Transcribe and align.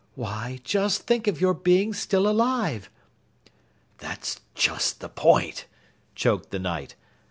"Why, 0.15 0.59
just 0.63 1.03
think 1.03 1.27
of 1.27 1.39
your 1.39 1.53
being 1.53 1.93
still 1.93 2.27
alive!" 2.27 2.89
"That's 3.99 4.41
just 4.55 4.99
the 4.99 5.09
point," 5.09 5.67
choked 6.15 6.49
the 6.49 6.57
Knight. 6.57 6.95